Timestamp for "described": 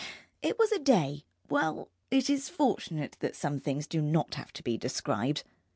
4.75-5.43